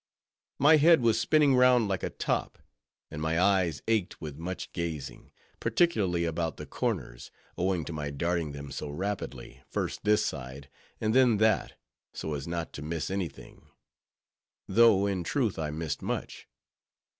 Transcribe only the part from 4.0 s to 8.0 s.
with much gazing; particularly about the corners, owing to